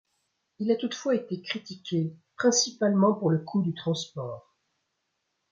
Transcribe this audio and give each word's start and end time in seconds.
Il 0.57 0.71
a 0.71 0.75
toutefois 0.77 1.13
été 1.13 1.43
critiqué, 1.43 2.15
principalement 2.35 3.13
pour 3.13 3.29
le 3.29 3.37
coût 3.37 3.61
du 3.61 3.75
transport. 3.75 4.57